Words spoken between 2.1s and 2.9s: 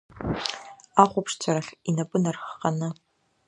нархханы.